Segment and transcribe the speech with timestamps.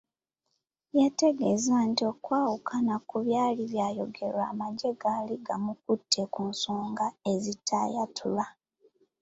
[0.99, 8.45] Yategeeza nti okwawukana ku byali byogerwa, amagye gaali gamukutte kunsonga ezitaayatulwa.